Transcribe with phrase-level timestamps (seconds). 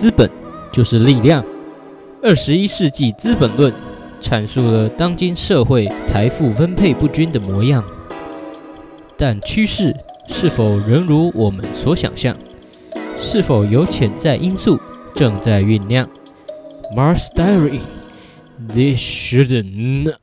[0.00, 0.30] 资本
[0.72, 1.44] 就是力量。
[2.22, 3.70] 二十一世纪资本论
[4.18, 7.84] 阐述了当今社会财富分配不均的模样，
[9.18, 9.94] 但趋势
[10.30, 12.34] 是否仍如我们所想象？
[13.14, 14.80] 是否有潜在因素
[15.14, 16.02] 正在酝酿
[16.96, 20.14] ？Mars Diary，This shouldn't。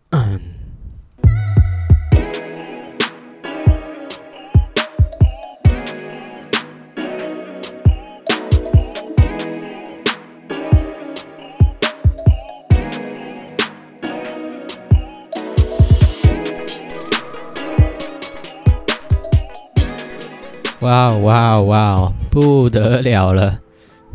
[21.27, 22.13] 哇哇哇！
[22.31, 23.59] 不得了了，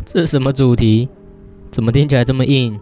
[0.06, 1.10] 这什么主题？
[1.70, 2.80] 怎么听起来这么硬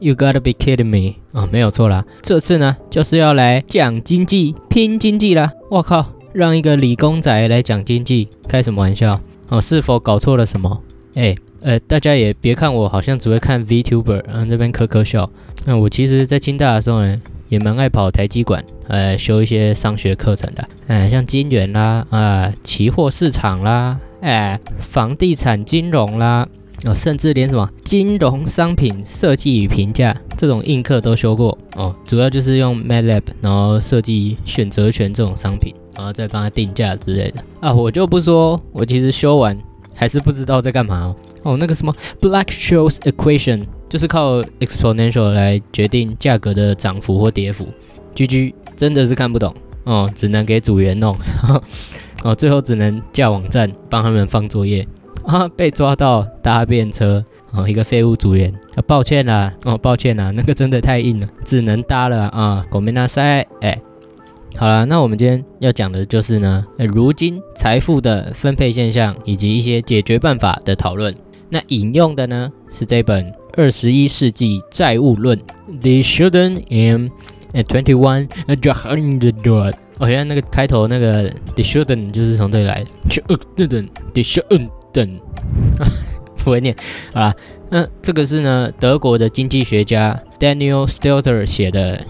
[0.00, 1.14] ？You gotta be kidding me！
[1.32, 5.50] 啊，没有错啦，这次呢就是要来讲经济、拼经济啦！
[5.70, 9.18] 我靠，让一个理工仔来讲经济，开什么玩笑？
[9.48, 10.82] 哦，是否搞错了什么？
[11.14, 15.30] 哎，呃，大家也别看我好像只会看 VTuber，然后这边咳咳笑。
[15.64, 17.18] 那我其实在清大的时候呢。
[17.50, 26.48] 也蛮爱跑台积馆，呃，修一些商学课程的，哎，像金元啦，啊，期货市场啦，哎，房地产金融啦，
[26.84, 39.58] 哦，甚至连什么金融商品设计与评价这种硬课都修过哦，主要就是用 MATLAB，然后设计选择权这种商品，然后再帮他定价之类的啊，我就不说，我其实修完
[39.92, 43.66] 还是不知道在干嘛哦，那个什么 Black-Scholes equation。
[43.90, 47.66] 就是靠 exponential 来决定价格的涨幅或跌幅
[48.14, 49.52] ，G G 真的是看不懂。
[49.82, 51.18] 哦，只能给组员弄。
[52.22, 54.86] 哦，最后只能叫网站帮他们放作业。
[55.24, 57.24] 啊，被抓到搭便车。
[57.50, 58.54] 哦，一个废物组员。
[58.76, 59.52] 啊，抱歉啦。
[59.64, 62.28] 哦，抱歉啦，那个真的太硬了，只能搭了。
[62.28, 63.76] 啊，狗没拿塞哎，
[64.56, 71.12] 好了，那我们今天要讲的就是呢，如今财富的分配现象以及一些解决办法的讨论，
[71.48, 73.32] 那引用的呢是这本。
[73.56, 75.38] 二十一世纪债务论
[75.82, 77.08] ，They shouldn't am
[77.52, 85.20] at twenty one a hundred 哦，原来那个开头那个 They shouldn't 就是从这里来，shouldn't They shouldn't
[86.42, 86.74] 不会念，
[87.12, 87.34] 好了，
[87.68, 92.02] 那这个是呢德国的经济学家 Daniel Stelter 写的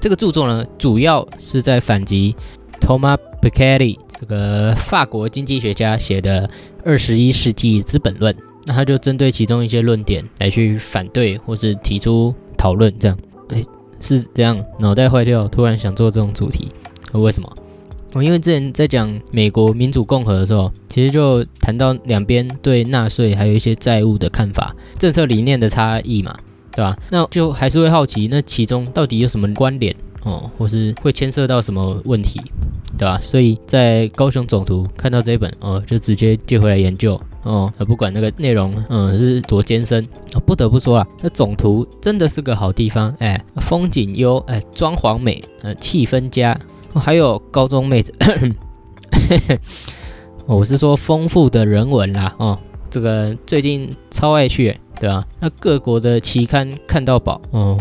[0.00, 2.36] 这个著作呢，主要是在反击
[2.80, 6.50] Thomas Piketty 这个法国经济学家写的
[6.84, 8.36] 二十一世纪资本论。
[8.68, 13.18] 那他就针对其中一些论点来去反对，或是提出讨论，这样，
[13.48, 13.64] 哎，
[13.98, 16.70] 是这样，脑袋坏掉，突然想做这种主题，
[17.12, 17.50] 为什么？
[18.12, 26.34] 我因为之前在讲美国民主共和的时候，其实就谈到两边对纳税还有一些债务的看法、政策理念的差异嘛，
[26.72, 26.96] 对吧？
[27.10, 29.94] 那就还是会好奇，那其中到底有什么关联
[30.28, 32.40] 哦，或是会牵涉到什么问题，
[32.98, 33.18] 对吧？
[33.22, 37.18] 所以在高雄总图看到这一本哦，就直接借回来研究。
[37.44, 40.06] 哦，不管那个内容，嗯，是多艰深，
[40.44, 46.58] 不得不说啊，那总图真的是个好地方，哎，风景优，哎，装潢美，呃，气氛佳，
[46.92, 48.12] 还有高中妹子，
[50.44, 52.58] 我是说丰富的人文啦，哦，
[52.90, 55.24] 这个最近超爱去，对吧？
[55.40, 57.78] 那各国的期刊看到宝，哦，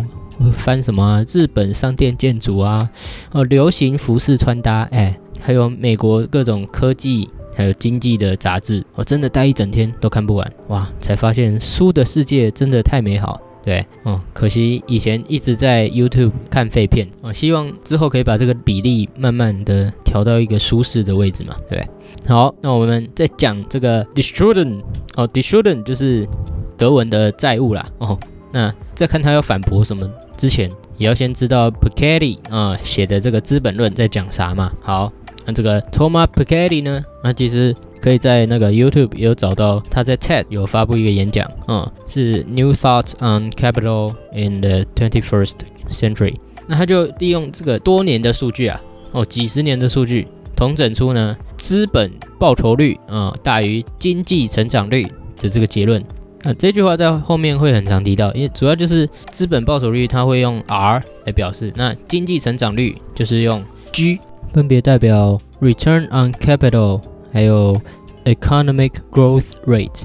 [0.53, 2.89] 翻什么啊日本商店建筑啊，
[3.31, 7.29] 哦，流行服饰穿搭，哎，还有美国各种科技。
[7.55, 10.87] 还有经济的杂志，我真的待一整天都看不完哇！
[11.01, 21.83] 才发现书的世界真的太美好，对，哦，可惜以前一直在 YouTube 看废片，哦，希望之后可以把这个比例慢慢的调到一个舒适的位置嘛，对。
[22.27, 24.79] 好，那我们再讲这个 d i s t r u d e n
[25.15, 26.29] 哦 d i s t r u d e 就是
[26.77, 28.15] 德文的债务啦，哦，
[28.51, 35.11] 那再看他要反驳什么之前，也要先知道 Piketty 啊写的这个《资本论》在讲啥嘛，好。
[35.45, 37.01] 那这个 Thomas Piketty 呢？
[37.23, 45.53] 那其实可以在那个 YouTube 有找到他在 TED 有发布一个演讲，嗯，是 New Thoughts on Capital in the Twenty-first
[45.89, 46.35] Century。
[46.67, 48.81] 那他就利用这个多年的数据啊，
[49.13, 56.03] 哦，几十年的数据，统整出呢资本报酬率啊大于经济成长率的这个结论。
[56.47, 63.61] 那这句话在后面会很常提到，因为主要就是资本报酬率它会用 R 来表示，那经济成长率就是用
[63.91, 64.17] G。
[64.53, 67.01] 分别代表 return on capital，
[67.33, 67.81] 还有
[68.23, 70.03] economic growth rate。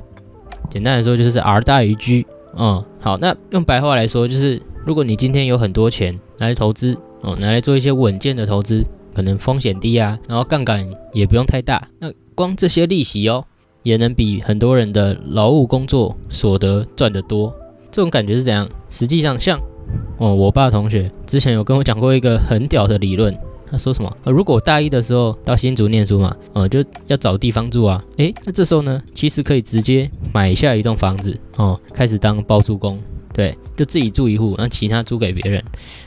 [0.69, 2.27] 简单来说，就是 R 大于 G。
[2.57, 8.85] 嗯，好，那用白话来说，就是如果你今天有很多钱来投资，哦，拿来做一些稳健的投资，
[9.15, 13.45] 可能风险低啊，然后杠杆也不用太大，那光这些利息哦，
[13.83, 17.55] 也能比很多人的劳务工作所得赚得多。
[17.91, 18.69] 这种感觉是怎样？
[18.89, 19.61] 实际上，像
[20.19, 23.37] 哦，我爸同学之前有跟我讲过一个很屌的理论。
[23.71, 24.17] 他说什么？
[24.25, 28.05] 呃，如果大一的时候到新竹念书嘛，呃，就要找地方住啊。
[28.19, 32.99] 诶，那这时候呢，其实可以直接买下一栋房子哦，开始当包租公。
[33.33, 35.63] 对，就自己住一户，那其他租给别人。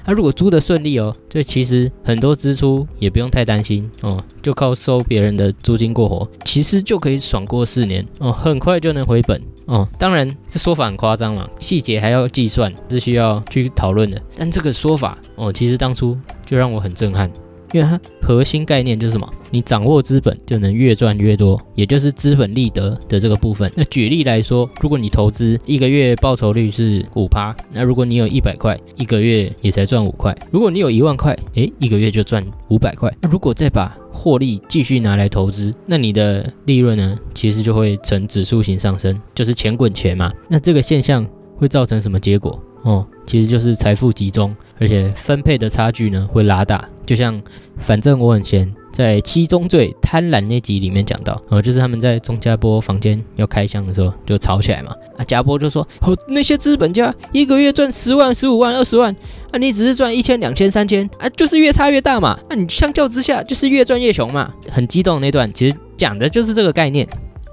[0.06, 9.88] 那如果租的顺利哦，就，其实很多支出也不用太担心哦，就靠收别人的租金过活，其实就可以爽过四年哦，很快就能回本哦。
[9.98, 14.22] 当然，这说法很夸张嘛，细节还要计算，是需要去讨论的。
[14.38, 17.32] 但这个说法哦，其实当初就让我很震撼。
[17.74, 19.30] 因为它核心概念就是什么？
[19.52, 23.72] 你掌握资本就能越赚越多，也就是资本利得的这个部分。
[23.76, 33.14] 那举例来说，如果你投资一个月报酬率是五趴，那如果你有一百块，一个月也才赚五块；如果你有一万块，诶，一个月就赚五百块。
[33.22, 40.32] 那如果再把获利继续拿来投资，那你的利润呢，其实就会呈指数型上升，就是钱滚钱嘛。
[40.50, 41.26] 那这个现象
[41.58, 42.60] 会造成什么结果？
[42.84, 46.88] 哦，其实就是财富集中，而且分配的差距呢会拉大。
[47.06, 47.42] 就像
[47.78, 54.92] 反正我很闲，在七宗罪贪婪那集里面讲到，哦，就是他们在钟家波房间要开箱的时候就吵起来嘛。
[55.18, 59.16] 啊，家波就说，哦，那些资本家一个月赚十万、十五万、二十万，
[59.52, 62.38] 啊，你只是赚一千、两千、三千，啊，就是越差越大嘛。
[62.50, 64.52] 那你相较之下就是越赚越穷嘛。
[64.72, 67.08] 很激动那段其实讲的就是这个概念。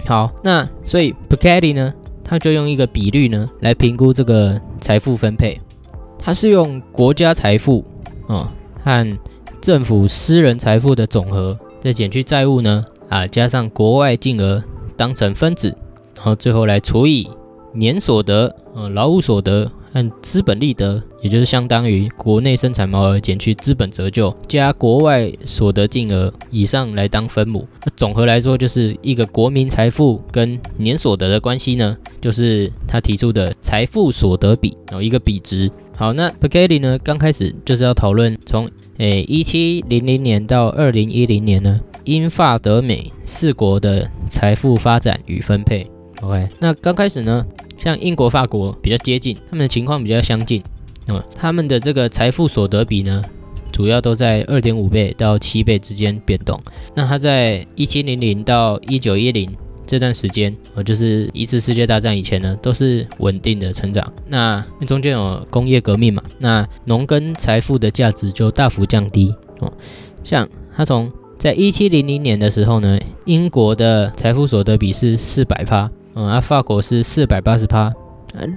[0.07, 1.93] 好，那所以 p c a d y 呢，
[2.25, 5.61] 他就用一个比率呢来评估这个财富分配，
[6.25, 7.85] 他是用国家财富
[8.29, 8.49] 哦
[8.83, 9.19] 和
[9.61, 12.85] 政府私人财富的总和，再减去债务呢？
[13.09, 14.63] 啊，加上国外净额
[14.97, 15.77] 当成分子，
[16.17, 17.29] 然后最后来除以
[17.73, 27.67] 年所得、呃劳务所得和资本利得，也就是相当于国内生产毛额减去资本折旧加国外所得净额以上来当分母。
[27.85, 35.71] 那总和来说，就是一个国民财富跟年所得的关系呢，就是他提出的财富所得比，然后一个比值。
[35.97, 38.71] 好，那 p c a d y 呢，刚开始就是要讨论从。
[38.99, 45.85] 诶，一七零零年到二零一零年呢，英法德美四国的财富发展与分配。
[46.21, 47.45] OK，那刚开始呢，
[47.79, 50.63] 像英国、法国比较接近，他们的情况比较相近。
[51.07, 53.25] 那么他们的这个财富所得比呢，
[53.73, 56.61] 主要都在二点五倍到七倍之间变动。
[56.95, 59.51] 那它在一七零零到一九一零。
[59.87, 64.13] 这段时间，呃，就是一次世界大战以前呢，都是稳定的成长。
[64.29, 69.73] 那中间有工业革命嘛，那农耕财富的价值就大幅降低哦。
[70.25, 77.93] 像他从在一七零零年的时候呢，英国的财富所得比是四百趴，嗯，而法国是四百八十趴。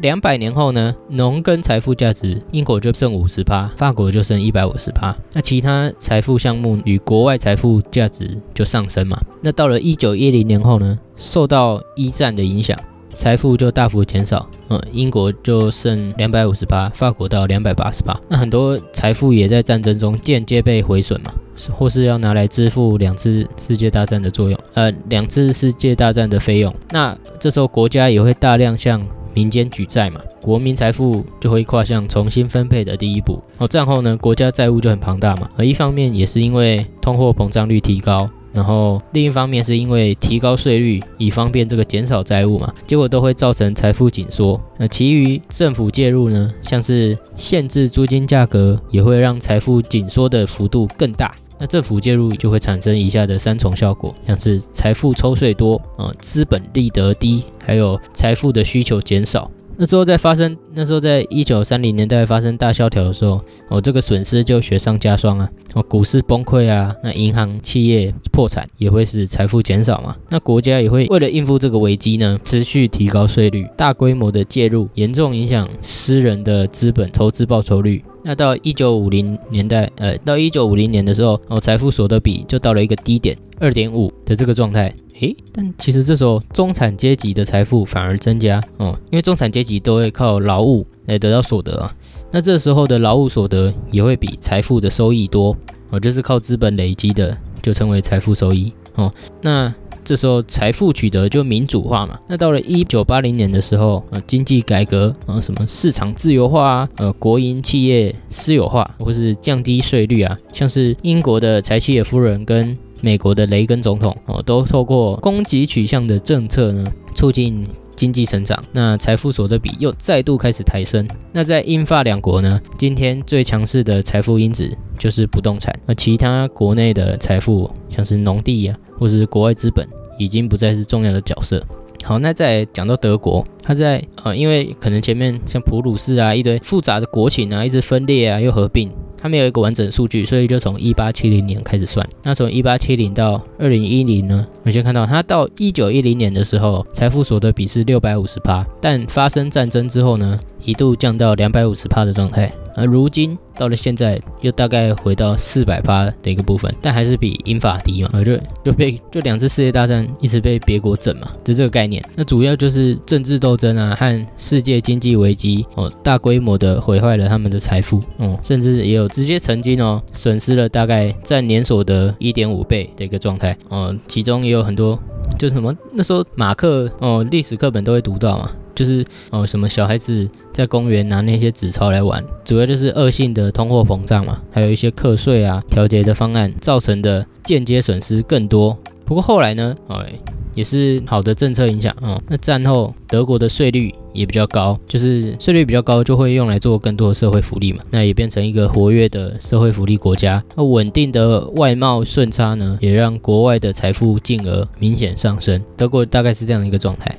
[0.02, 5.16] 两百年后呢，农耕财富价值，英国就剩五十趴，法国就剩一百五十趴。
[5.34, 9.20] 那其他财富项目与国外财富价值就上升嘛。
[9.42, 12.78] 那到了一九一零年后呢，受到一战的影响，
[13.14, 14.48] 财富就大幅减少。
[14.70, 18.20] 嗯，英国就剩两百五十趴，法国到两百八十趴。
[18.28, 21.32] 那很多财富也在战争中间接被毁损嘛，
[21.78, 26.74] 或是要拿来支付两次世界大战的作用，呃，两次世界大战的费用。
[26.90, 33.44] 那这时候国家也会大量向民间举债嘛，国民财富就会跨向重新分配的第一步。
[33.58, 35.48] 哦，战后呢，国家债务就很庞大嘛。
[35.58, 44.60] 而一方面也是因为通货膨胀率提高，然后另一方面是因为提高税率以方便这个减少债务嘛，结果都会造成财富紧缩。
[44.78, 51.36] 那其余政府介入呢，像是限制租金价格，也会让财富紧缩的幅度更大。
[51.58, 59.50] 那政府介入就会产生以下的三重效果，像是财富抽税多啊，资本利得低，还有财富的需求减少。
[59.78, 70.16] 那时候在发生，那时候在一九三零年代发生大萧条的时候，哦，这个损失就雪上加霜啊，哦，股市崩溃啊，那银行企业破产也会使财富减少嘛。
[70.30, 78.04] 那国家也会为了应付这个危机呢，持续提高税率，大规模的介入，严重影响私人的资本投资报酬率。
[78.28, 84.92] 那到一九五零年代，呃，到一九五零年的时候，哦，财富所得比就到了一个低点，二点五的这个状态。
[85.20, 91.96] 诶，但其实这时候中产阶级的财富反而增加哦，因为中产阶级都会靠劳务来得到所得啊。
[92.32, 95.56] 那这时候的劳务所得也会比财富的收益多
[95.92, 99.14] 哦，就是靠资本累积的，就称为财富收益哦。
[99.40, 99.72] 那
[100.06, 102.18] 这时候财富取得就民主化嘛。
[102.30, 112.78] 那到了一九八零年的时候，呃，经济改革啊，什么市场自由化啊，呃，国营企业私有化，或是降低税率啊，像是英国的柴契尔夫人跟。
[113.02, 118.60] 美国的雷根总统哦，都透过供给取向的政策呢，促进经济成长。
[118.72, 121.08] 那财富所得比又再度开始抬升。
[121.32, 129.88] 那在英法两国呢，今天最强势的财富因子就是不动产，而其他国内的财富，像是农地呀，或是国外资本，
[130.18, 131.64] 已经不再是重要的角色。
[132.04, 138.92] 好，那再讲到德国，它在呃，因为可能前面像普鲁士啊，一堆复杂的国情啊，一直分裂啊，又合并。
[139.18, 142.08] 它没有一个完整数据，所以就从一八七零年开始算。
[142.22, 150.40] 那从一八七零到二零一零呢，我们先看到它到一九一零年的时候，财富所得比是六百五十八，但发生战争之后呢？
[150.66, 162.04] 一度降到两百五十帕的状态，而如今到了现在又大概回到四百帕的一个部分，但还是比英法低嘛，而就就被就两次世界大战一直被别国整嘛，就这个概念。
[162.16, 175.00] 那主要就是政治斗争啊和世界经济危机哦，大规模的毁坏了他们的财富哦，甚至也有直接曾经哦损失了大概占年所得一点五倍的一个状态哦，其中也有很多
[175.38, 178.52] 就什么那时候马克哦历史课本都会读到嘛。
[178.76, 188.78] 就是哦，什么小孩子在公园拿那些纸钞来玩，主要就是恶性的通货膨胀嘛，还有一些课税啊、调节的方案造成的间接损失更多。
[189.06, 190.14] 不过后来呢，哎，
[190.54, 192.22] 也是好的政策影响啊。
[192.28, 200.44] 那战后德国的税率也比较高，就是税率比较高，就会用来做更多的社会福利嘛，那也变成一个活跃的社会福利国家。
[200.56, 205.62] 那稳定的外贸顺差呢，也让国外的财富净额明显上升。
[205.78, 207.16] 德国大概是这样的一个状态。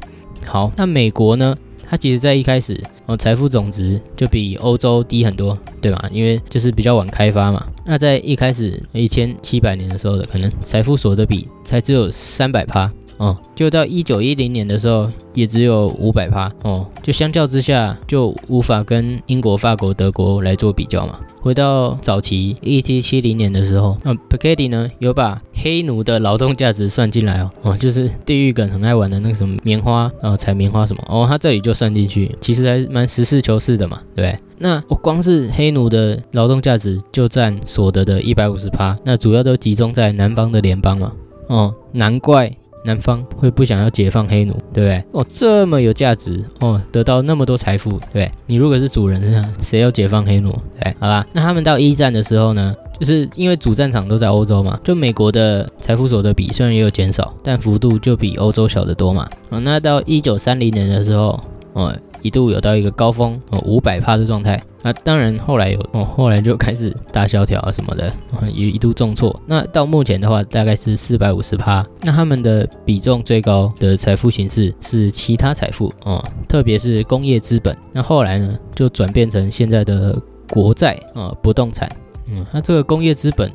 [0.46, 1.56] 好，那美国呢？
[1.88, 6.08] 它其实，在一开始哦，财富总值就比欧洲低很多，对吧？
[6.10, 7.64] 因为就是比较晚开发嘛。
[7.84, 16.84] 那在一开始一千七百年的时候的，可能财富所得比才只有三百趴哦，就到一九一零年的时候，也只有五百趴哦。
[17.04, 21.20] 就相较之下，就无法跟英国、法国、德国来做比较嘛。
[21.46, 34.38] 回到早期一七七零年的时候，那 p i c a d y 呢有把黑奴的劳动价值算进来哦，哦，就是地狱梗很爱玩的那个什么棉花，然后采棉花什么哦，他这里就算进去，其实还蛮实事求是的嘛，对不对？
[34.58, 41.12] 那我光是黑奴的劳动价值就占所得的一百五十趴，那主要都集中在南方的联邦嘛，
[41.46, 42.52] 哦，难怪。
[42.86, 45.04] 南方会不想要解放黑奴，对不对？
[45.12, 50.56] 哦，这么有价值哦，得到那么多财富，对你如果是主人，谁要解放黑奴？
[50.80, 59.28] 对，好啦，那他们到一战的时候呢，就是因为主战场都在欧洲嘛，就美国的财富所得比虽然也有减少，但幅度就比欧洲小得多嘛。
[59.50, 61.38] 哦，那到一九三零年的时候，
[61.72, 61.92] 哦。
[62.26, 64.60] 一度有到一个高峰哦，五百帕的状态。
[64.82, 68.12] 那当然后来有哦，后来就开始大萧条啊什么的，
[68.52, 69.34] 也一度重挫。
[69.46, 71.84] 那到目前的话，大概是四百五十帕。
[72.02, 77.76] 那他们的比重最高的财富形式是其他财富哦，特别是工业资本。
[77.92, 81.90] 那后来呢，就转变成现在的国债啊，不动产。
[82.28, 83.50] 嗯，那这个工业资本。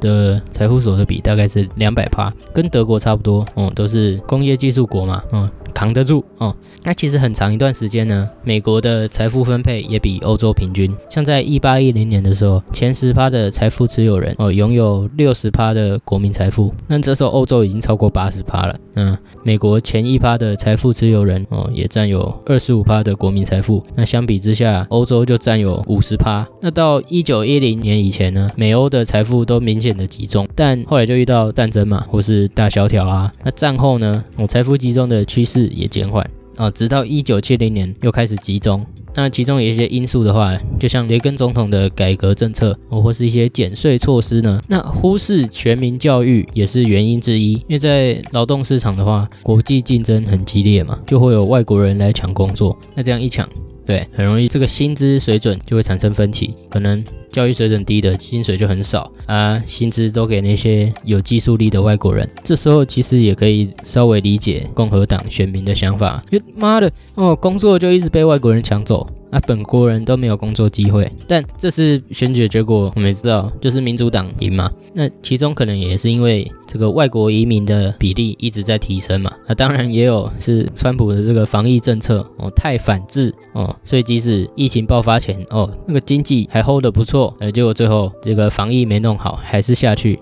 [0.00, 29.88] 的财富所得比大概是两百趴，跟德国差不多，哦，都是工业技术国嘛，嗯，扛得住，哦，那其实很长一段时间呢，美国的财富分配也比欧洲平均，像在一八一零年的时候，前十趴的财富持有人，哦，拥有六十趴的国民财富，那这时候欧洲已经超过八十趴了，嗯，美国前一趴的财富持有人，哦，也占有二十五趴的国民财富，那相比之下，欧洲就占有五十趴，那到一九一零年以前呢，美欧的财富都明显。
[29.98, 33.32] 的集中，但后来就遇到战争嘛，或是大萧条啊。
[33.42, 38.84] 那战后呢，我财富集中的趋势也减缓啊，直到一九七零年又开始集中。
[39.18, 47.54] 那其中有一些因素的话，就像雷根总统的改革政策，或是一些减税措施呢，那忽视全民教育也是原因之一。
[47.54, 52.78] 因为在劳动市场的话，国际竞争很激烈嘛，就会有外国人来抢工作。
[52.94, 53.48] 那这样一抢，
[53.88, 57.02] 对，很容易这个薪资水准就会产生分歧，可能。
[57.30, 62.28] 教育水准低的薪水就很少啊，薪资都给那些有技术力的外国人。
[62.42, 69.06] 这时候其实也可以稍微理解共和党选民的想法，因为妈的哦，工作就一直被外国人抢走。
[69.30, 74.70] 那本国人都没有工作机会，但这次选举结果，我们也知道，就是民主党赢嘛。
[74.94, 79.32] 那其中可能也是因为这个外国移民的比例一直在提升嘛。
[79.46, 90.18] 那当然也有是川普的这个防疫政策哦太反制哦，所以即使疫情爆发前哦那个经济还 hold 得不错，呃结果最后这个防疫没弄好，还是下去。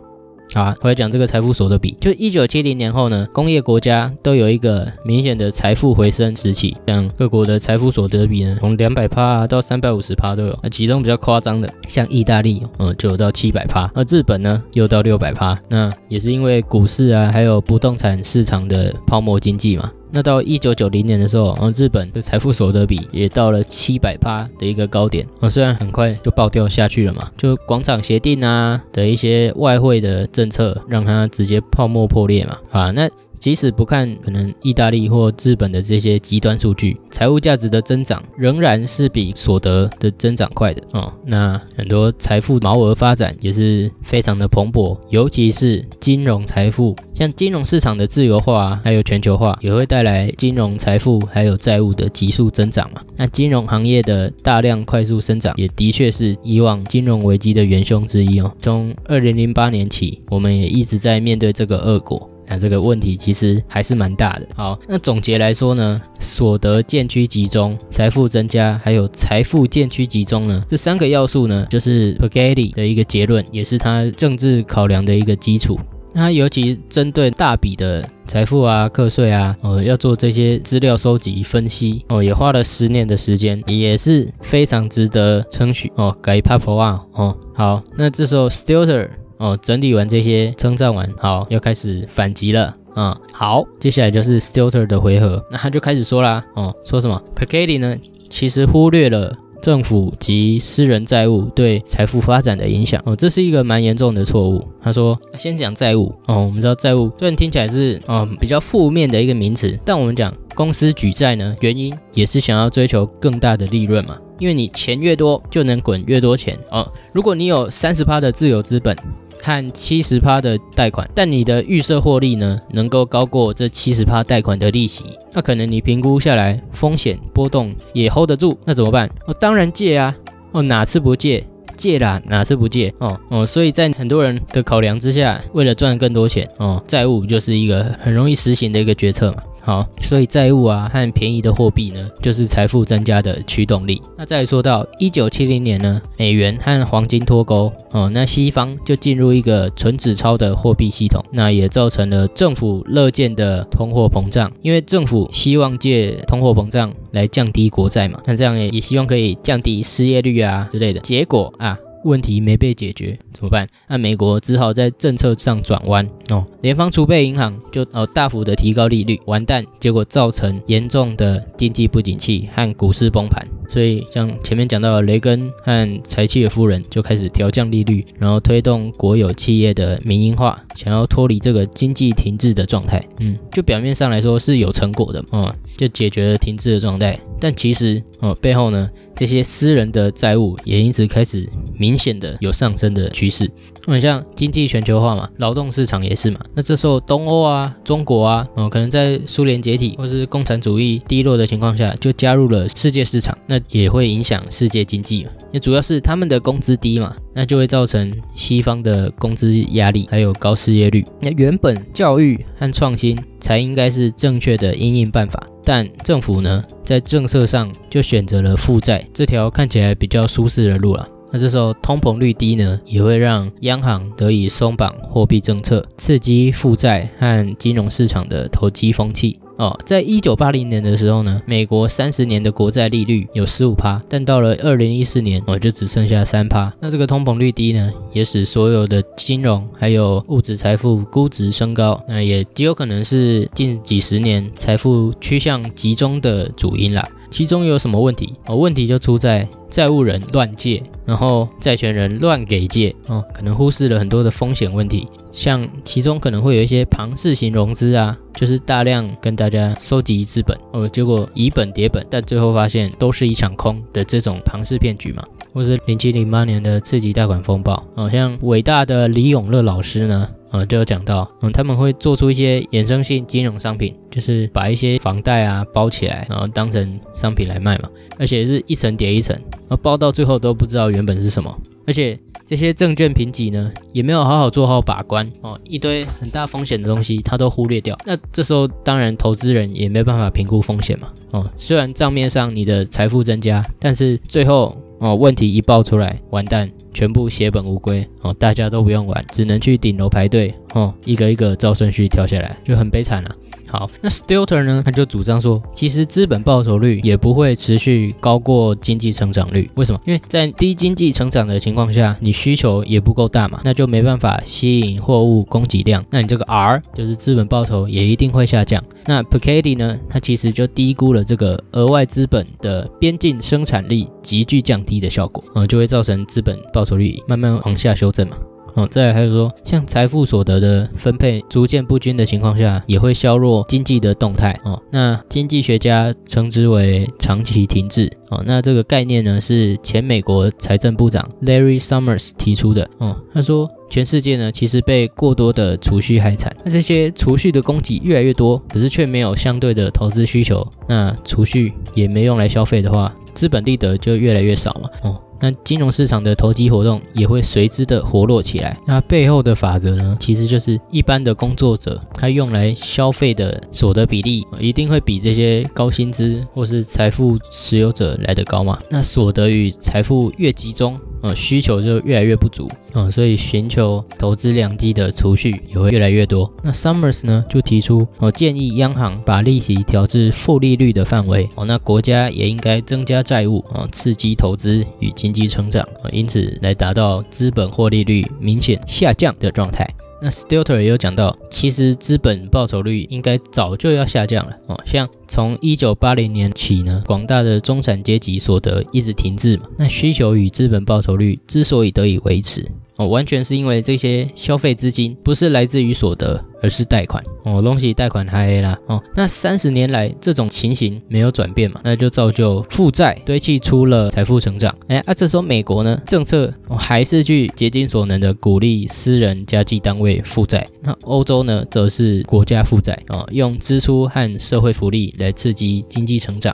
[0.54, 19.92] 好，我来讲这个财富所得比，就一九七零年后呢，工业国家都有一个明显的财富回升时期，像各国的财富所得比呢，从两百趴到三百五十趴都有，那其中比较夸张的，像意大利，嗯，就有到七百趴，而日本呢，又到六百趴，那也是因为股市啊，还有不动产市场的泡沫经济嘛。
[20.10, 33.08] 那到一九九零年的时候，日本的财富所得比也到了七百趴的一个高点，啊，虽然很快就爆掉下去了嘛，就广场协定啊的一些外汇的政策，让它直接泡沫破裂嘛，啊，那。
[33.46, 41.12] 即使不看可能意大利或日本的这些极端数据，财务价值的增长仍然是比所得的增长快的哦。
[41.24, 53.00] 那很多财富毛额发展也是非常的蓬勃，尤其是金融财富，像金融市场的自由化还有全球化，也会带来金融财富还有债务的急速增长嘛。
[53.16, 58.52] 那金融行业的大量快速生长，也的确是以往金融危机的元凶之一哦。
[58.58, 62.28] 从二零零八年起，我们也一直在面对这个恶果。
[62.48, 64.46] 那这个问题其实还是蛮大的。
[64.54, 75.78] 好，那总结来说呢，所得渐趋集中、财富增加，还有财富渐趋集中呢，这三个要素呢，就是 p g a t i 的一个结论，也是他政治考量的一个基础。
[76.14, 86.16] 他尤其针对大笔的财富啊、课税啊，呃，要做这些资料收集分析哦，也花了十年的时间，也是非常值得称许哦。
[86.22, 89.08] 改 p a p 啊哦，好，那这时候 Stilter。
[89.38, 93.18] 哦，整理完这些，称赞完，好，要开始反击了啊！
[93.32, 97.96] 好，接下来就是 Stilter 的回合，那他就开始说啦，哦，说什么 p a c a d y 呢？
[98.30, 104.66] 其实忽略了政府及私人债务对财富发展的影响，哦，这是一个蛮严重的错误。
[104.80, 118.96] 他说，先讲债务，哦，我们知道债务虽然听起来是，嗯，比较负面的一个名词，但我们讲公司举债呢，原因也是想要追求更大的利润嘛，因为你钱越多，就能滚越多钱，哦，如果你有三十趴的自由资本。
[119.46, 129.08] 和七十趴的贷款，但你的预设获利呢，能够高过这七十趴贷款的利息，那可能你评估下来风险波动也 hold 得住，那怎么办？
[129.24, 130.16] 哦，当然借啊！
[130.50, 131.46] 哦，哪次不借？
[131.76, 132.92] 借啦，哪次不借？
[132.98, 139.44] 哦哦，所以在很多人的考量之下，为了赚更多钱，哦，债务就是一个很容易实行的一个决策嘛。
[139.66, 144.00] 好，所以债务啊和便宜的货币呢，就是财富增加的驱动力。
[144.16, 161.00] 那再说到一九七零年呢，美元和黄金脱钩哦，那西方就进入一个纯纸钞的货币系统，那也造成了政府乐见的通货膨胀，因为政府希望借通货膨胀来降低国债嘛，那这样也也希望可以降低失业率啊之类的。
[161.00, 161.76] 结果啊。
[162.06, 163.68] 问题没被解决怎么办？
[163.88, 173.46] 那美国只好在政策上转弯哦，联邦储备银行就哦大幅的提高利率，完蛋，结果造成严重的经济不景气和股市崩盘。
[173.68, 183.04] 所以像前面讲到，雷根和柴契尔夫人就开始调降利率，然后推动国有企业的民营化，想要脱离这个经济停滞的状态。
[183.18, 188.88] 嗯，就表面上来说是有成果的哦，就解决了停滞的状态，但其实哦背后呢？
[189.16, 193.50] 这些私人的债务也因此开始明显的有上升的趋势。
[193.86, 196.40] 很像经济全球化嘛，劳动市场也是嘛。
[196.54, 205.26] 那这时候东欧啊、中国啊，哦，可能在苏联解体或是共产主义低落的情况下，就加入了世界市场，那也会影响世界经济。
[205.52, 211.04] 也主要是他们的工资低嘛，那就会造成西方的工资压力，还有高失业率。
[211.20, 215.40] 那原本教育和创新才应该是正确的应应办法。
[215.66, 221.08] 但政府呢，在政策上就选择了负债这条看起来比较舒适的路了。
[221.32, 229.40] 那这时候通膨率低呢，也会让央行得以松绑货币政策，刺激负债和金融市场的投机风气。
[229.56, 236.72] 哦，在一九八零年的时候呢，美国三十年的国债利率有十五趴，但到了二零一四年，哦，就只剩下三趴。
[236.80, 247.08] 那这个通膨率低呢，也使所有的金融还有物质财富估值升高，那也极有可能是近几十年财富趋向集中的主因了。
[247.30, 248.34] 其中有什么问题？
[248.46, 255.08] 哦，问题就出在债务人乱借，然后债权人乱给借，哦，可能忽视了很多的风险问题。
[255.32, 265.22] 像其中可能会有一些庞氏型融资啊，就是大量跟大家收集资本，哦，结果以本叠本，但最后发现都是一场空的这种庞氏骗局嘛。
[265.52, 270.28] 或是零七零八年的次级贷款风暴，哦，像伟大的李永乐老师呢。
[270.56, 277.88] 呃，就有讲到，嗯，他们会做出一些衍生性金融商品，就是把一些房贷啊包起来，然后当成商品来卖嘛，
[278.18, 281.54] 而且是一层叠一层，然后包到最后都不知道原本是什么，
[281.86, 296.70] 而且这些证券评级呢，也没有好好做好把关哦，一堆很大风险的东西他都忽略掉，那这时候当然投资人也没办法评估风险嘛，哦，虽然账面上你的财富增加，但是最后哦问题一爆出来，完蛋。
[296.94, 303.36] 全部血本无归哦，大家都不用玩，只能去顶楼排队哦，一个一个照顺序跳下来，就很悲惨了。
[303.68, 304.82] 好，那 Stilter 呢？
[304.84, 309.70] 他就主张说，其实资本报酬率也不会持续高过经济成长率。
[309.74, 310.00] 为什么？
[310.04, 318.82] 因为在低经济成长的情况下，你需求也不够大嘛，那就没办法吸引货物供给量，那你这个 R 就是资本报酬也一定会下降。
[319.04, 319.98] 那 Piketty 呢？
[320.08, 328.36] 他其实就低估了这个额外资本的边境生产力急剧降低的效果，嗯，就会造成资本报酬率慢慢往下修正嘛。
[328.76, 334.80] 哦，再来还有说，像财富所得的分配逐渐不均的情况下，也会削弱经济的动态哦。
[334.90, 338.44] 那经济学家称之为长期停滞哦。
[338.46, 343.16] 那这个概念呢，是前美国财政部长 Larry Summers 提出的哦。
[343.32, 355.20] 他说，全世界呢其实被过多的储蓄害惨，那这些储蓄的供给越来越多，可是却没有相对的投资需求，那储蓄也没用来消费的话，资本利得就越来越少嘛哦。
[355.40, 358.76] 那金融市场的投机活动也会随之的活络起来。
[358.86, 368.78] 那背后的法则呢，其实就是一般的工作者他用来消费的所得比例，一定会比这些高薪资或是财富持有者来得高嘛。
[368.90, 370.98] 那所得与财富越集中。
[371.26, 376.48] 呃，需求就越来越不足啊，所以寻求投资良机的储蓄也会越来越多。
[376.62, 389.84] 那 Summers 呢就提出，哦，建议央行把利息调至负利率的范围哦，那国家也应该增加债务啊，刺激投资与经济成长啊，因此来达到资本获利率明显下降的状态。
[390.20, 394.80] 那 Stilter 也有讲到，其实资本报酬率应该早就要下降了哦。
[394.86, 399.64] 像从一九八零年起呢，广大的中产阶级所得一直停滞嘛。
[399.76, 402.66] 那需求与资本报酬率之所以得以维持。
[402.96, 407.22] 哦，完全是因为这些消费资金不是来自于所得，而是贷款。
[407.44, 408.76] 哦，东西贷款还啦。
[408.86, 414.76] 哦，那三十年来这种情形没有转变嘛，那就造就负债堆砌出了财富成长。
[414.88, 420.66] 哎，啊，这时候美国呢，政策还是去竭尽所能的鼓励私人家计单位负债。
[420.82, 426.52] 那欧洲呢，则是国家负债啊，用支出和社会福利来刺激经济成长。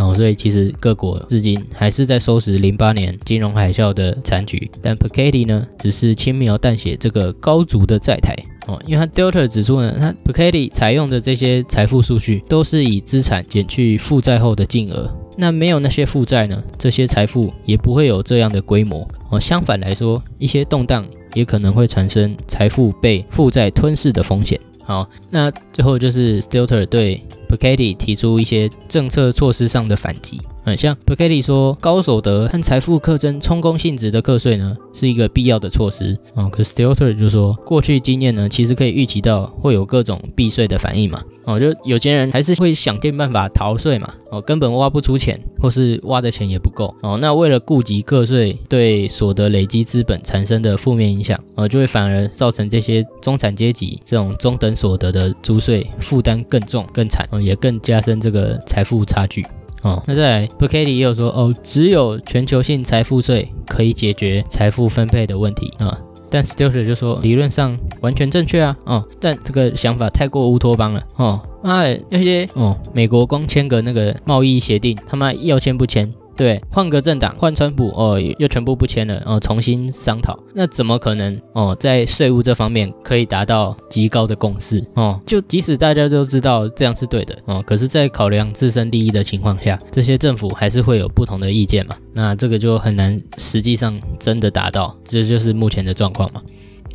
[0.00, 8.34] 哦，所以其实各国至今还是在收拾零八年金融海啸的残局，但 Piketty 呢，只是轻描淡写这个高足的债台
[8.66, 19.38] 哦，因为他 Delta 指出呢，他 Piketty 采用的这些财富数据都是以资产减去负债后的净额，那没有那些负债呢，这些财富也不会有这样的规模哦。
[19.38, 24.58] 相反来说，一些动荡也可能会产生财富被负债吞噬的风险。
[24.82, 27.22] 好，那最后就是 Stilter 对
[27.56, 30.40] Piketty 提出一些政策措施上的反击。
[30.66, 36.18] 嗯，像 Piketty 说，高所得和财富课征充公性质的课税呢，是一个必要的措施。
[36.34, 41.22] 哦，可是 Stilter 就说，过去经验呢，其实可以预期到会有各种避税的反应嘛。
[41.44, 44.14] 哦，就有钱人还是会想尽办法逃税嘛。
[44.30, 46.94] 哦，根本挖不出钱，或是挖的钱也不够。
[47.02, 59.44] 哦，那为了顾及个税对所得累积资本产生的负面影响，哦，就会反而造成这些中产阶级这种中等所得的租税负担更重、更惨，哦，也更加深这个财富差距。
[59.82, 65.98] 哦，那再来 b u k e t y 也有说，哦，只有全球性财富税可以解决财富分配的问题啊。
[66.30, 76.10] 但 Stilter 就说，理论上完全正确啊，哦，但这个想法太过乌托邦了，哦，妈的，那些哦，美国光签个那个贸易协定，他妈要签不签？
[76.36, 81.76] 对，换个政党，换川普哦，又全部不签了，哦，重新商讨，那怎么可能哦？
[81.78, 85.20] 在税务这方面可以达到极高的共识哦？
[85.24, 91.96] 就即使大家都知道这样是对的哦，可是，在考量自身利益的情况下，这些政府还是会有不同的意见嘛？
[92.12, 96.42] 那这个就很难实际上真的达到，这就是目前的状况嘛？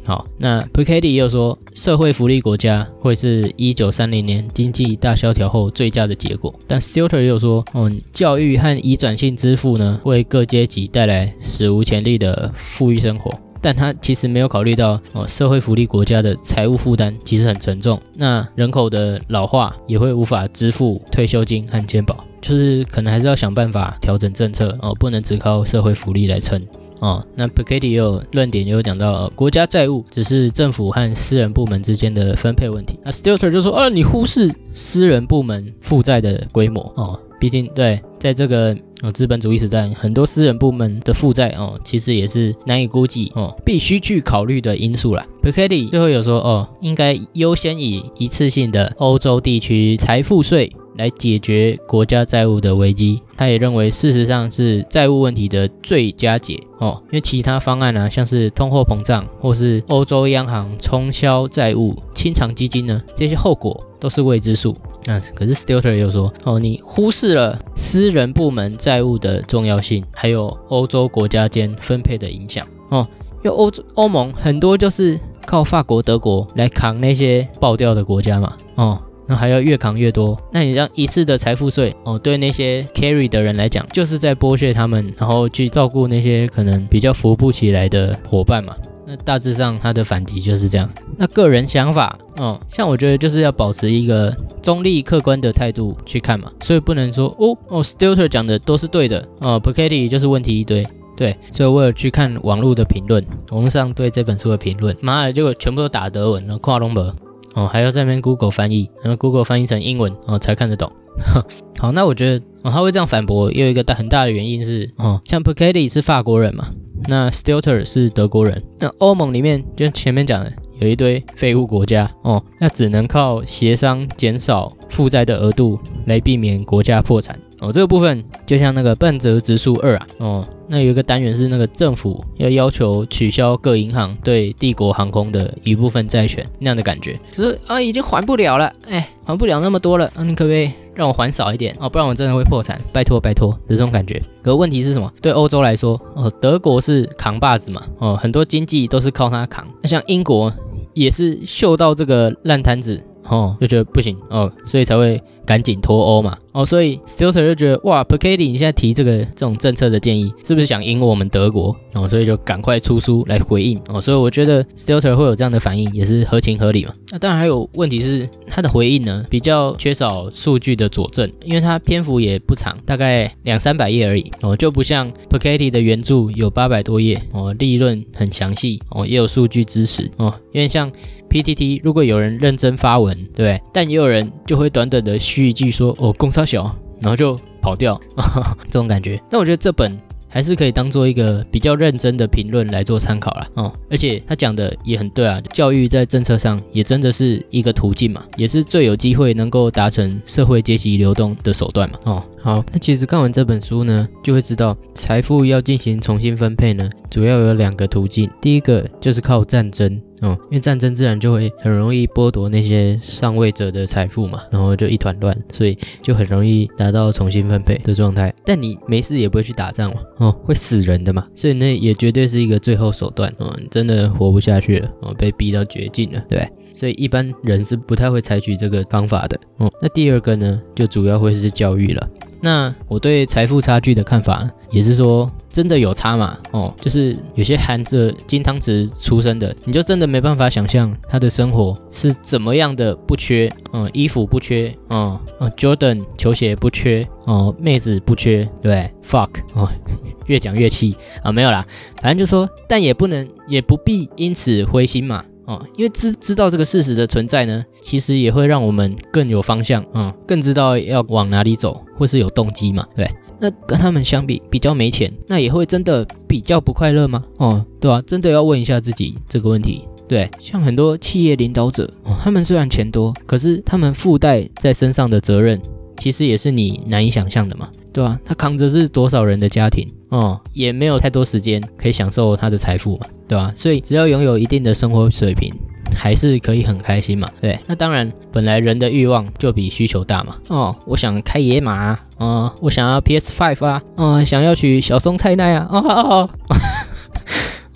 [0.10, 6.52] 好，那 Piketty 又说，社会福利国家会是一九三零年经济大萧条后最佳的结果。
[6.66, 13.32] 但 Stilter 又说，哦，教育和移转性支付呢，为各阶级带来史无前例的富裕生活。
[13.62, 18.02] 但他其实没有考虑到，哦，社会福利国家的财务负担其实很沉重。
[18.16, 26.60] 那人口的老化也会无法支付退休金和健保，就是可能还是要想办法调整政策哦，不能只靠社会福利来撑。
[27.00, 33.00] 哦，那 Piketty 也有论点，也有讲到国家债务只是政府和私人部门之间的分配问题。
[33.04, 45.26] 那 Stilter 就说，啊，你忽视私人部门负债的规模哦，毕竟对，在这个哦资本主义时代，很多私人部门的负债哦，其实也是难以估计哦，必须去考虑的因素啦。
[45.42, 50.72] Piketty 最后有说，哦，应该优先以一次性的欧洲地区财富税。
[51.00, 64.76] 来解决国家债务的危机，他也认为事实上是债务问题的最佳解哦，因为其他方案呢，像是通货膨胀或是欧洲央行冲销债务、清偿基金呢，这些后果都是未知数。
[65.06, 73.08] 那可是 Stilter 又说哦，你忽视了私人部门债务的重要性，还有欧洲国家间分配的影响哦，
[73.42, 79.02] 因为欧洲欧盟很多就是靠法国、德国来扛那些爆掉的国家嘛哦。
[79.30, 88.76] 那还要越扛越多，那你让一次的财富税哦，对那些 carry 的人来讲，就是在剥削他们，然后去照顾那些可能比较扶不起来的伙伴嘛。
[89.06, 90.90] 那大致上他的反击就是这样。
[91.18, 100.88] 那个人想法哦，像我觉得就是要保持一个中立客观的态度去看嘛，所以不能说哦哦，Stilter 讲的都是对的哦 p i k e t t y 就是问题一堆。
[101.16, 107.14] 对，所以我有去看网络的评论，网络上对这本书的评论，妈的，结果全部都打德文了，跨龙博
[107.56, 110.92] 哦，还要在那边 Google 翻译，然后 Google 翻译成英文哦才看得懂。
[111.80, 116.68] 好，那我觉得哦，他会这样反驳，也有一个大很大的原因是哦，像 Piketty 是法国人嘛，
[117.08, 120.52] 那 Stilter 是德国人，那欧盟里面就前面讲的。
[120.80, 127.72] 有一堆废物国家哦，那只能靠协商减少负债的额度来避免国家破产哦。
[127.72, 141.90] 这个部分就像那个半泽直树二啊哦，那有一个单元是那个政府要要求取消各银行对帝国航空的一部分债权那样的感觉，只是啊已经还不了了，哎，还不了那么多了，啊，你可不可以让我还少一点哦？
[141.90, 144.22] 不然我真的会破产，拜托拜托，这种感觉。
[144.42, 145.12] 可问题是什么？
[145.22, 149.66] 对欧洲来说哦，德国是扛把子嘛哦，很多经济都是靠它扛。
[149.82, 150.52] 那像英国。
[150.96, 155.22] 也是嗅到这个烂摊子，哦，就觉得不行哦，所以才会。
[155.46, 156.38] 赶紧脱欧嘛！
[156.52, 161.76] 哦，所以 Stilter 就觉得哇 p k e t y 你现在提这个这种政策的建议，是不是想赢我们德国？
[161.96, 164.00] 哦，所以就赶快出书来回应哦。
[164.00, 166.94] 所以我觉得 Stilter 会有这样的反应，也是合情合理嘛。
[167.10, 180.32] 那当然还有问题是他的回应呢，比较缺少数据的佐证，因为它篇幅也不长，大概两三百页而已哦，就不像 p k e t y 的原著有八百多页哦，利润很详细哦，也有数据支持哦。
[180.52, 180.92] 因为像
[181.30, 183.62] PTT，如果有人认真发文，对？
[183.74, 185.18] 但也有人就会短短的。
[185.40, 188.00] 一句说哦，公差小，然后就跑掉，
[188.70, 189.22] 这种感觉。
[189.30, 193.74] 但我觉得这本还是可以当做一个比较认真的评论来做参考了哦。
[193.90, 202.00] 而且他讲的也很对啊，教育在政策上也真的是一个途径嘛，也是最有机会能够达成社会阶级流动的手段嘛。
[202.06, 210.02] 哦，好，那其实看完这本书呢，就会知道财富要进行重新分配呢，主要有两个途径，第一个就是靠战争。
[210.22, 218.34] 哦，因为战争自然就会很容易剥夺那些上位者的财富嘛，然后就一团乱，所以就很容易达到重新分配的状态。
[218.44, 223.34] 但你没事也不会去打仗嘛，哦，会死人的嘛，所以那也绝对是一个最后手段。
[223.38, 229.40] 哦，真的活不下去了，哦，被逼到绝境了，对所以一般人是不太会采取这个方法的。
[229.58, 232.10] 哦，那第二个呢，就主要会是教育了。
[232.42, 235.32] 那我对财富差距的看法也是说。
[235.52, 236.38] 真的有差嘛？
[236.52, 249.68] 哦，就是有些含着金汤匙出生的，你就真的没办法想象他的生活是怎么样的不缺，嗯，衣服不缺，嗯，嗯，Jordan 球鞋不缺，哦，妹子不缺，对，fuck，哦，
[250.28, 251.66] 越讲越气啊，没有啦，
[252.02, 263.10] 反正就说，但也不能，也不必因此灰心嘛，哦，因为知知道这个事实的存在呢，其实也会让我们更有方向，嗯，更知道要往哪里走，或是有动机嘛，对。
[263.40, 267.24] 那跟他们相比，比较没钱，那也会真的比较不快乐吗？
[267.38, 268.02] 哦，对吧？
[268.06, 269.84] 真的要问一下自己这个问题。
[270.08, 275.62] 对，像很多企业领导者，哦，他们虽然钱多，可是他们附带在身上的责任，
[275.98, 278.20] 其实也是你难以想象的嘛，对吧？
[278.26, 283.54] 他扛着是多少人的家庭，哦，也没有太多时间可以享受他的财富嘛，对吧？
[283.56, 285.54] 所以只要拥有一定的生活水平。
[285.96, 287.30] 还是可以很开心嘛？
[287.42, 290.36] 对，那当然，本来人的欲望就比需求大嘛。
[290.48, 296.30] 哦，我想开野马啊，我想要 PS Five 啊，哦，想要娶小松菜奈啊，哦哦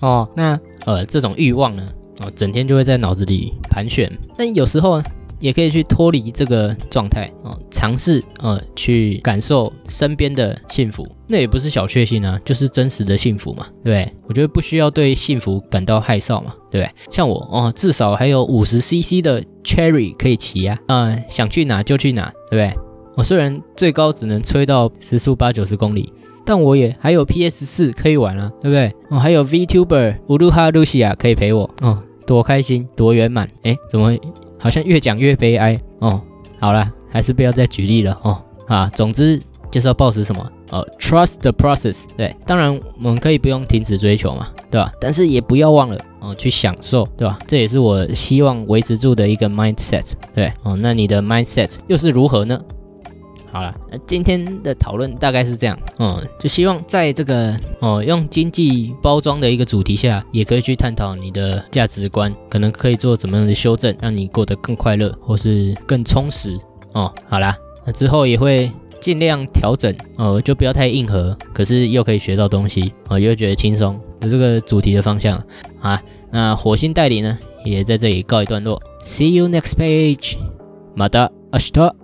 [0.00, 1.82] 哦，那呃，这种欲望呢，
[2.20, 4.10] 哦，整天就会在脑子里盘旋。
[4.36, 5.04] 但有时候呢。
[5.44, 14.12] 也可以去脱离这个状态哦，尝试呃去感受身边的幸福，那也不是小确幸啊，就是真实的幸福嘛，对不对？
[14.26, 16.90] 我觉得不需要对幸福感到害臊嘛，对不对？
[17.12, 22.80] 像我哦，至少还有五十 CC 的 Cherry 可以骑啊，嗯，想去哪就去哪，对不对？
[23.14, 26.10] 我虽然最高只能吹到时速八九十公里，
[26.46, 28.90] 但我也还有 PS 四可以玩啊，对不对？
[29.10, 34.16] 哦，还有 VTuber 乌鲁哈露西亚可以陪我，哦，多开心，多圆满，哎，怎么？
[34.64, 36.18] 好像越讲越悲哀哦。
[36.58, 38.42] 好了，还是不要再举例了哦。
[38.66, 39.38] 啊，总之
[39.70, 40.50] 就是要保持什么？
[40.70, 42.06] 呃，trust the process。
[42.16, 44.90] 对，当然我们可以不用停止追求嘛，对吧？
[44.98, 47.38] 但是也不要忘了哦，去享受，对吧？
[47.46, 50.12] 这也是我希望维持住的一个 mindset。
[50.34, 52.58] 对，哦，那你的 mindset 又是如何呢？
[53.54, 66.58] 好了，那今天的讨论大概是这样，嗯，就希望在这个哦用经济包装的一个主题下，也可以去探讨你的价值观，可能可以做怎么样的修正，让你过得更快乐或是更充实
[66.94, 67.14] 哦。
[67.28, 68.68] 好啦，那之后也会
[69.00, 75.40] 尽量调整哦，就不要太硬核，可是又可以学到东西哦，又觉得轻松的这个主题的方向
[75.80, 76.02] 啊。
[76.28, 78.82] 那火星代理呢，也在这里告一段落。
[79.04, 80.38] See you next page，
[80.96, 81.94] 马达阿斯特。